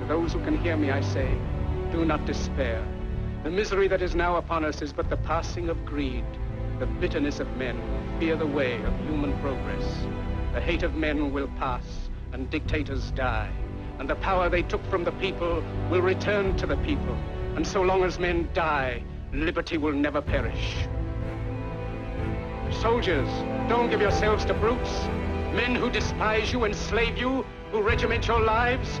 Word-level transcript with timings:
To 0.00 0.06
those 0.06 0.32
who 0.32 0.42
can 0.42 0.56
hear 0.58 0.76
me, 0.76 0.90
I 0.90 1.00
say, 1.02 1.38
do 1.92 2.04
not 2.04 2.24
despair. 2.24 2.82
The 3.42 3.50
misery 3.50 3.86
that 3.88 4.00
is 4.00 4.14
now 4.14 4.36
upon 4.36 4.64
us 4.64 4.80
is 4.80 4.92
but 4.92 5.10
the 5.10 5.16
passing 5.18 5.68
of 5.68 5.84
greed. 5.84 6.24
The 6.78 6.86
bitterness 6.86 7.38
of 7.38 7.56
men 7.56 7.78
fear 8.18 8.34
the 8.36 8.46
way 8.46 8.82
of 8.82 8.98
human 9.00 9.38
progress. 9.40 10.06
The 10.54 10.60
hate 10.60 10.82
of 10.82 10.94
men 10.94 11.32
will 11.32 11.48
pass 11.58 11.84
and 12.32 12.48
dictators 12.48 13.10
die. 13.10 13.50
And 13.98 14.08
the 14.08 14.14
power 14.16 14.48
they 14.48 14.62
took 14.62 14.84
from 14.86 15.04
the 15.04 15.12
people 15.12 15.62
will 15.90 16.00
return 16.00 16.56
to 16.56 16.66
the 16.66 16.78
people. 16.78 17.14
And 17.54 17.66
so 17.66 17.82
long 17.82 18.02
as 18.02 18.18
men 18.18 18.48
die, 18.54 19.02
liberty 19.34 19.76
will 19.76 19.92
never 19.92 20.22
perish. 20.22 20.76
Soldiers, 22.80 23.28
don't 23.68 23.90
give 23.90 24.00
yourselves 24.00 24.46
to 24.46 24.54
brutes. 24.54 25.04
Men 25.52 25.74
who 25.74 25.90
despise 25.90 26.52
you, 26.52 26.64
enslave 26.64 27.18
you, 27.18 27.44
who 27.72 27.82
regiment 27.82 28.26
your 28.26 28.40
lives, 28.40 29.00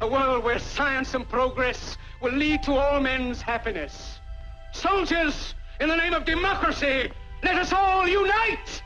a 0.00 0.06
world 0.06 0.44
where 0.44 0.58
science 0.58 1.14
and 1.14 1.28
progress 1.28 1.96
will 2.20 2.32
lead 2.32 2.62
to 2.64 2.72
all 2.72 3.00
men's 3.00 3.42
happiness. 3.42 4.20
Soldiers, 4.72 5.54
in 5.80 5.88
the 5.88 5.96
name 5.96 6.14
of 6.14 6.24
democracy, 6.24 7.10
let 7.42 7.56
us 7.56 7.72
all 7.72 8.06
unite! 8.06 8.82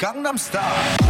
Gangnam 0.00 0.38
Style 0.38 1.09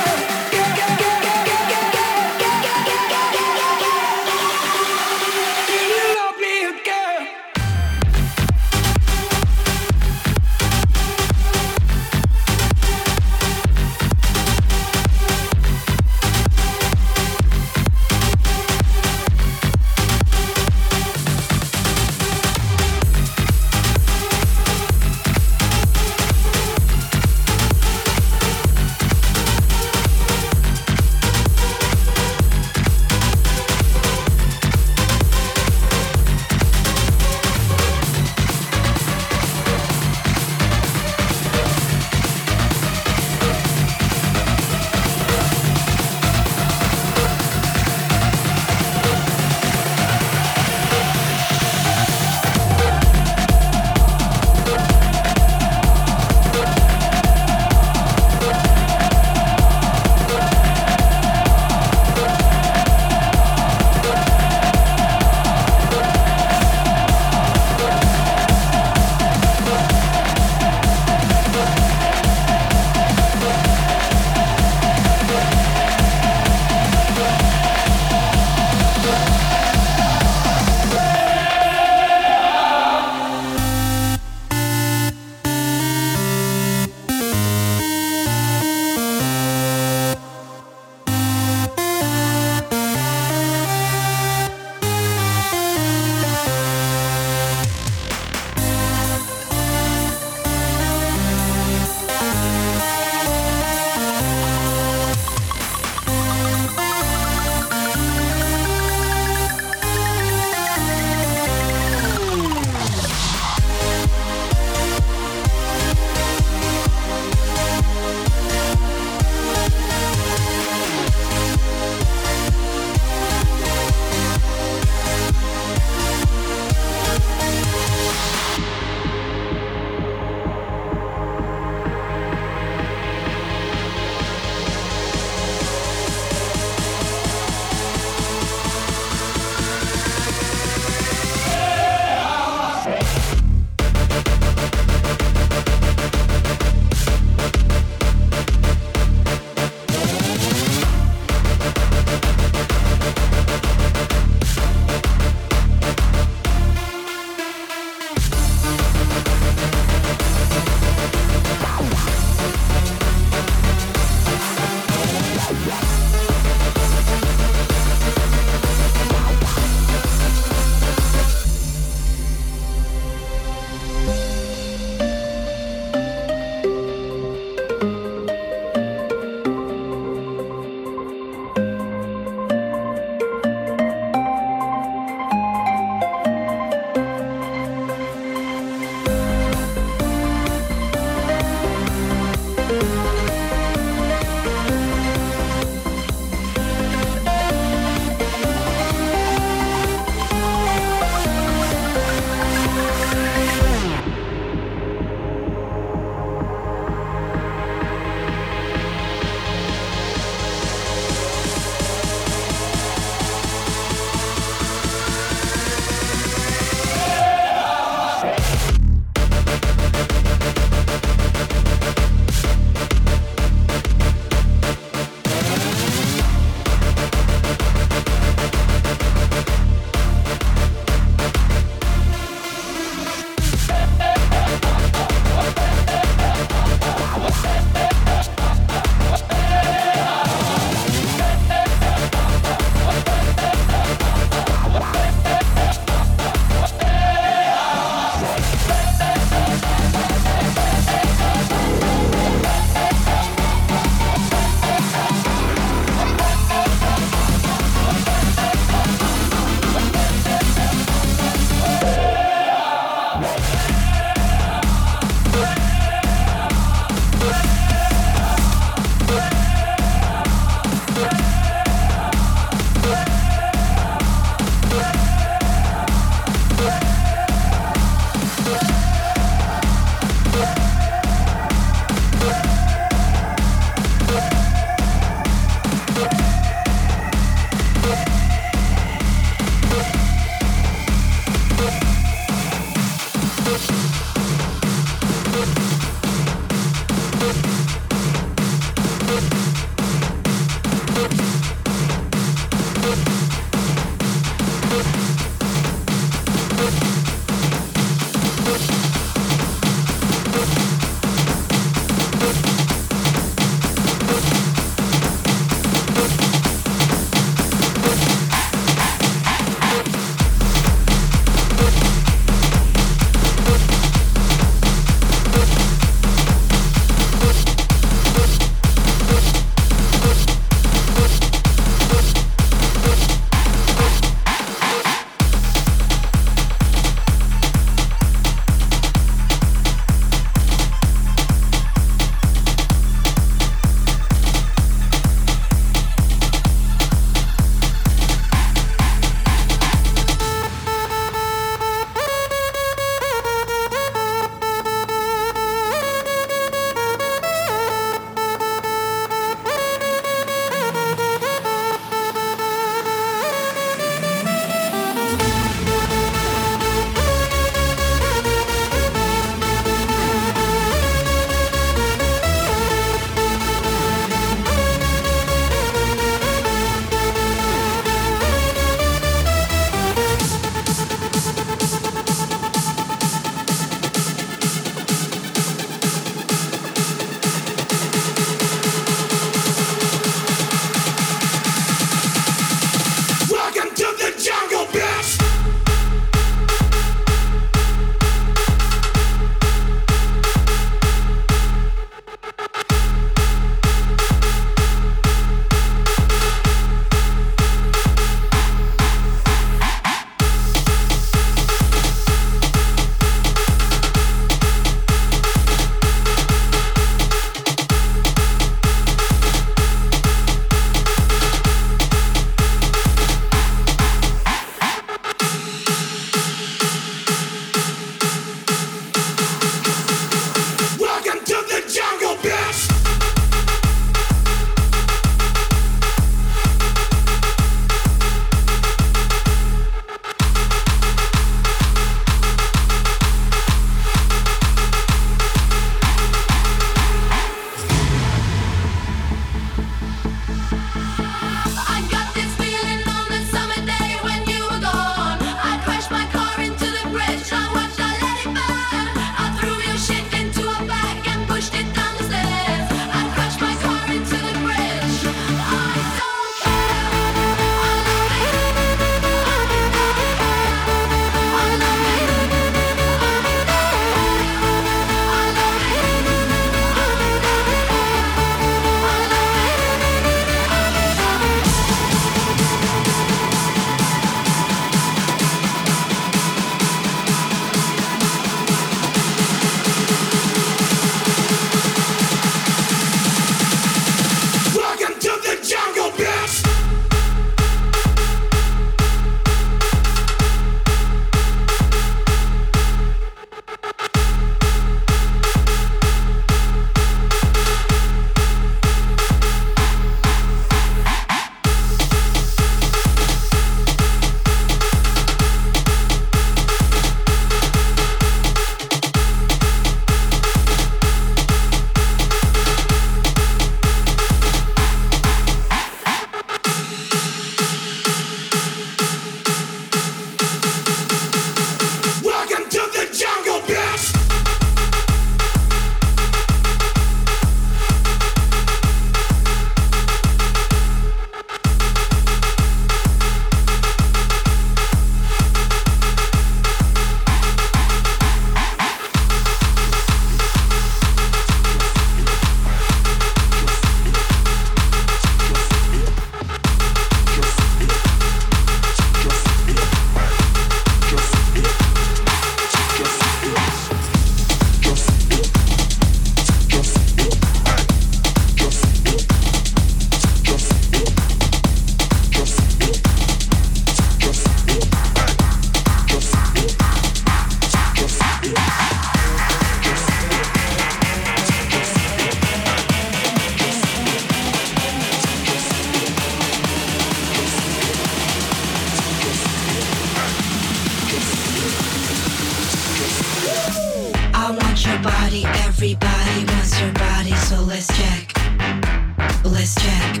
Let's 599.46 599.62
check. 599.62 600.00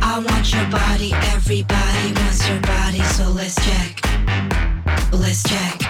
I 0.00 0.16
want 0.16 0.50
your 0.54 0.64
body, 0.70 1.12
everybody 1.36 2.14
wants 2.16 2.48
your 2.48 2.58
body, 2.62 3.02
so 3.12 3.28
let's 3.28 3.56
check. 3.60 4.00
Let's 5.12 5.42
check. 5.42 5.84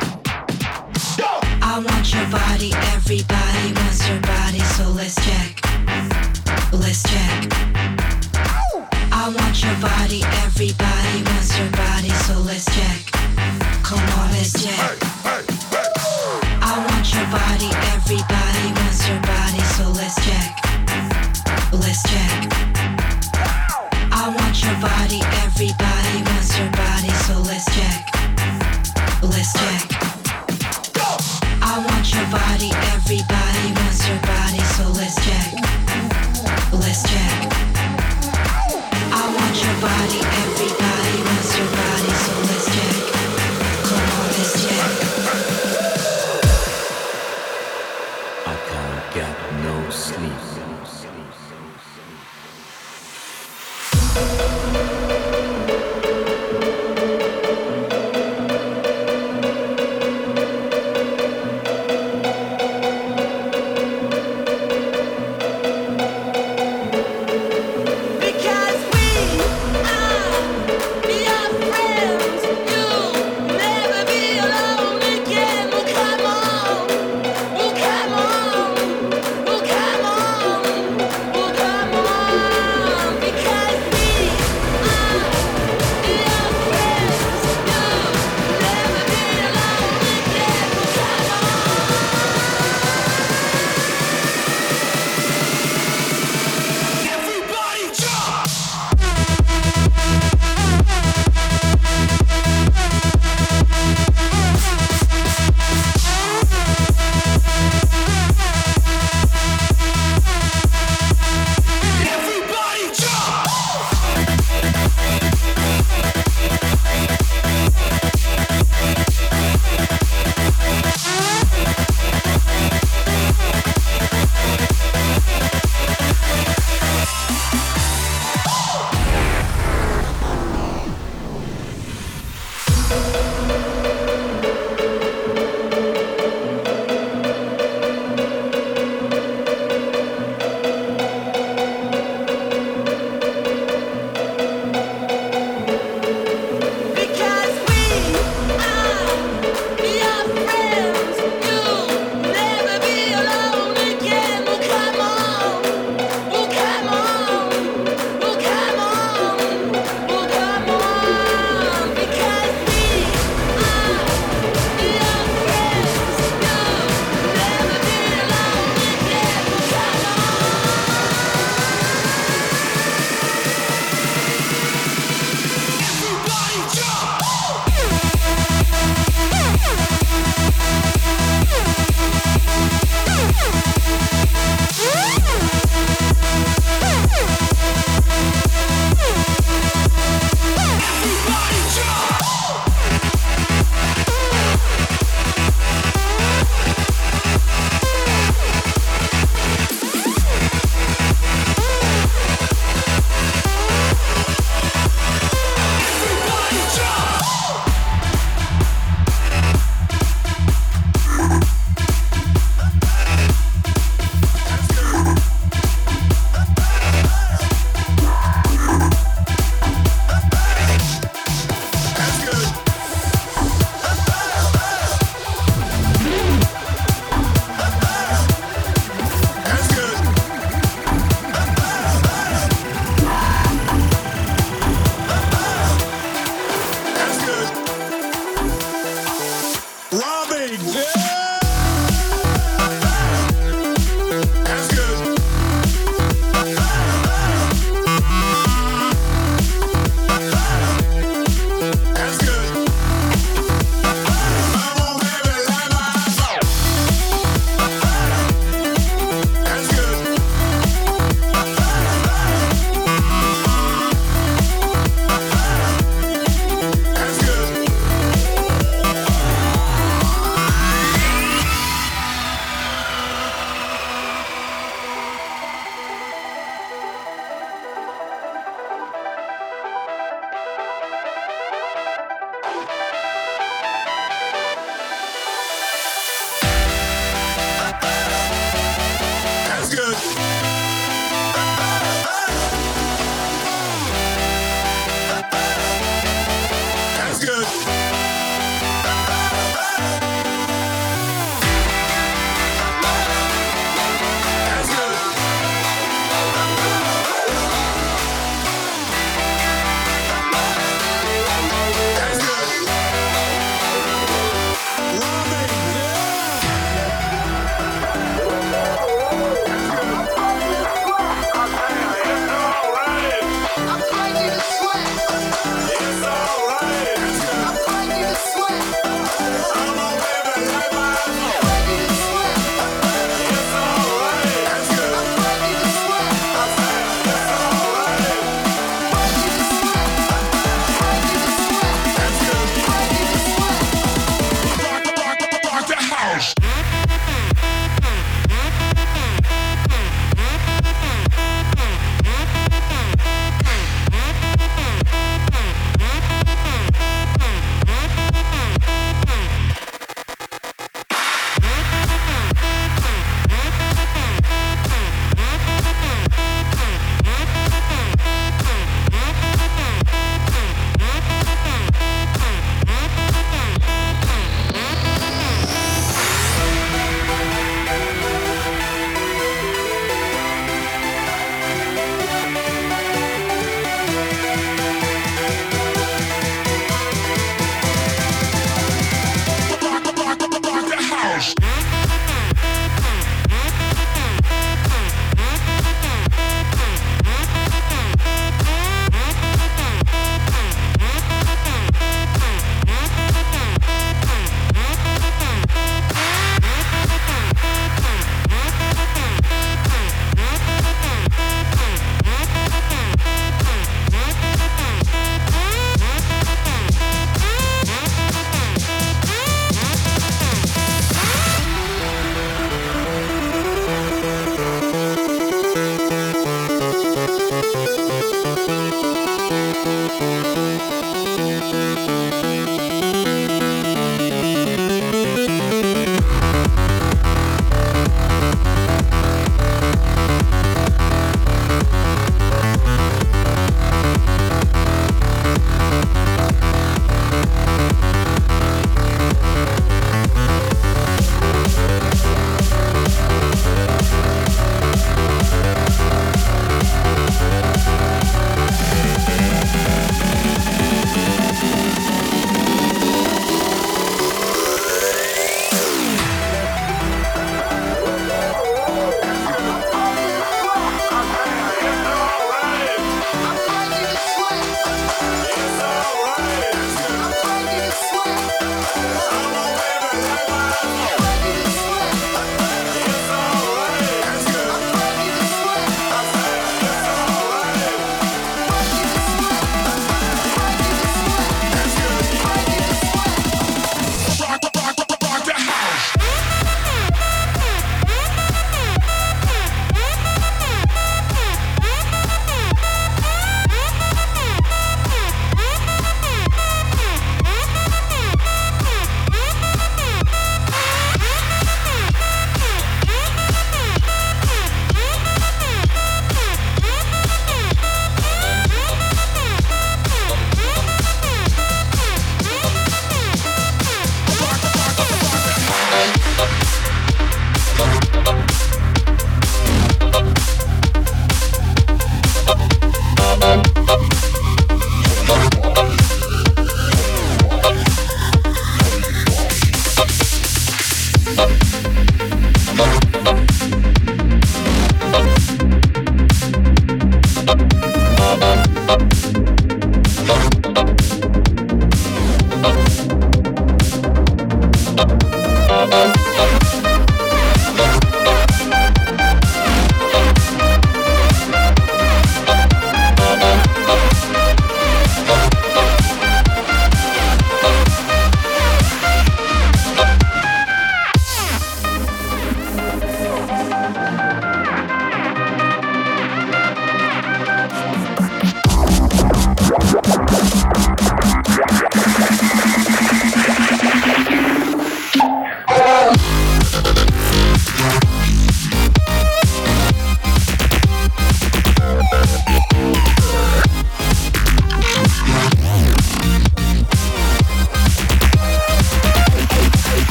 I 1.63 1.79
want 1.79 2.13
your 2.13 2.27
body, 2.35 2.73
everybody 2.91 3.73
wants 3.79 4.09
your 4.09 4.19
body, 4.27 4.59
so 4.75 4.91
let's 4.91 5.15
check. 5.23 5.61
Let's 6.73 7.05
check. 7.05 7.47
I 9.15 9.31
want 9.31 9.63
your 9.63 9.79
body, 9.79 10.25
everybody 10.43 11.23
wants 11.23 11.57
your 11.57 11.71
body, 11.79 12.11
so 12.27 12.35
let's 12.43 12.67
check. 12.75 13.07
Come 13.87 14.03
on, 14.19 14.33
let's 14.35 14.51
check. 14.51 14.99
I 16.59 16.75
want 16.91 17.07
your 17.15 17.27
body, 17.31 17.71
everybody 17.95 18.74
I 24.11 24.35
want 24.37 24.65
your 24.65 24.75
body, 24.81 25.21
everybody 25.45 26.23
wants 26.29 26.59
your 26.59 26.69
body, 26.73 27.11
so 27.23 27.39
let's 27.43 27.67
check. 27.67 28.11
Let's 29.23 29.53
check. 29.53 29.93
I 31.63 31.79
want 31.87 32.13
your 32.13 32.27
body, 32.33 32.73
everybody 32.93 33.73
wants 33.79 34.09
your 34.09 34.19
body, 34.23 34.59
so 34.75 34.89
let's 34.99 35.15
check. 35.25 35.64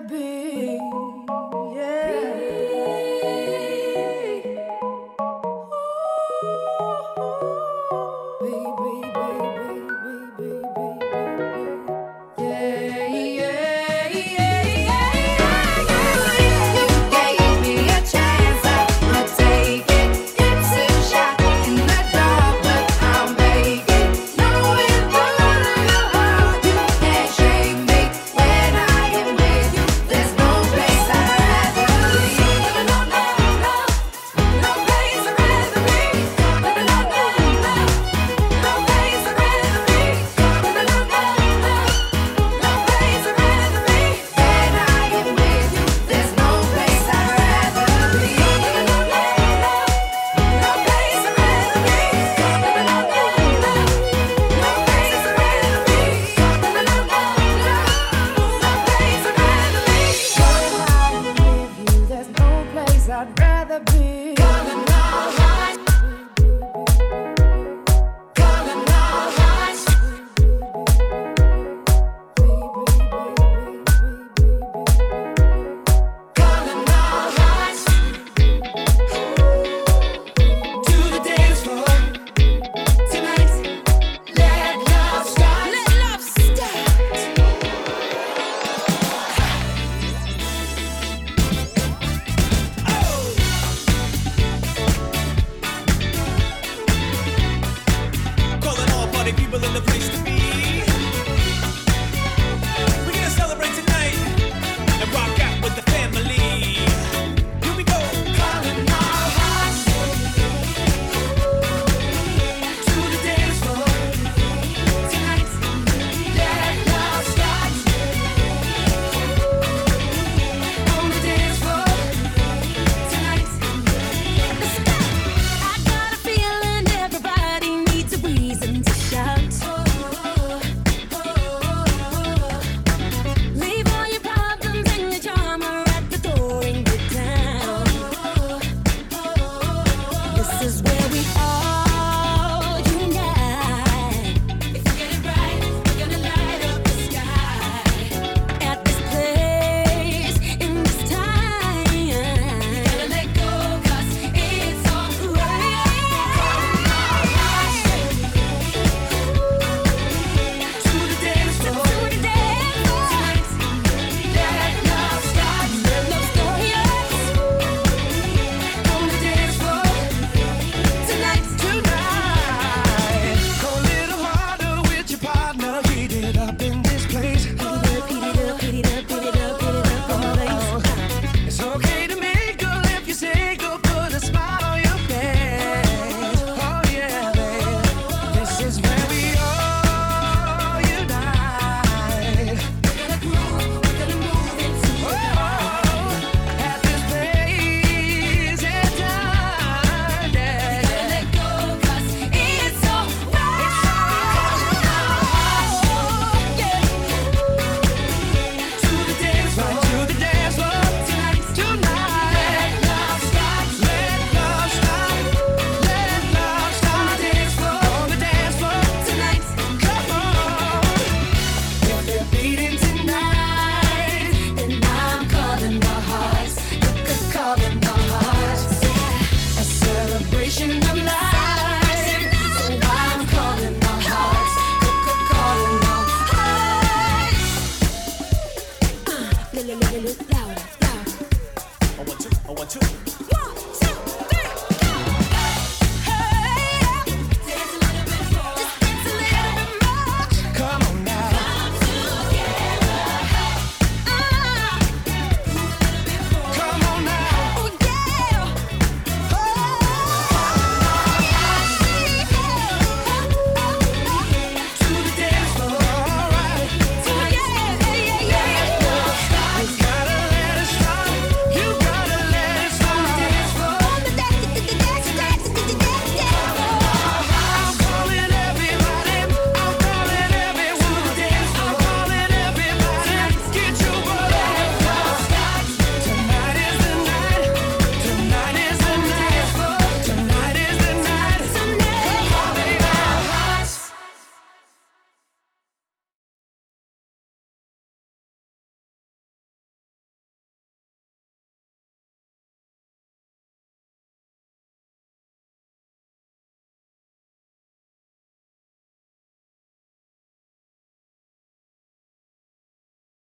No, 0.00 0.37